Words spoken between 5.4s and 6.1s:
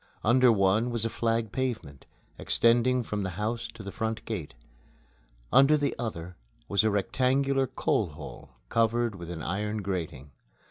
Under the